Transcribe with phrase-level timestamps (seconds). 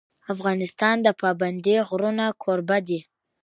[0.33, 2.99] افغانستان د پابندی غرونه کوربه دی.